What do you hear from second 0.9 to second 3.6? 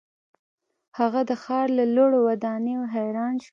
هغه د ښار له لوړو ودانیو حیران شو.